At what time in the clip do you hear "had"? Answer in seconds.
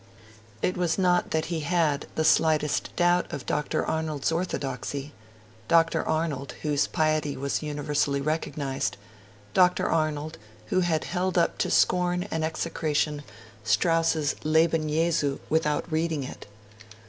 1.59-2.07, 10.79-11.03